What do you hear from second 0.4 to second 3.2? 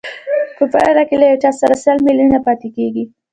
په پایله کې له هغه سره سل میلیونه پاتېږي